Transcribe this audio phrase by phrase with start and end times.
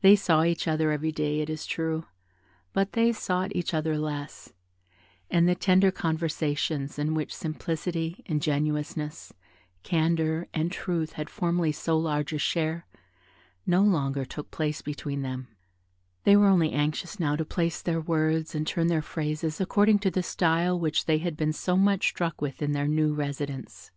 [0.00, 2.06] They saw each other every day, it is true,
[2.72, 4.52] but they sought each other less;
[5.30, 9.32] and the tender conversations, in which simplicity, ingenuousness,
[9.84, 12.84] candour, and truth had formerly so large a share,
[13.64, 15.46] no longer took place between them;
[16.24, 20.10] they were only anxious now to place their words and turn their phrases according to
[20.10, 23.92] the style which they had been so much struck with in their new residence.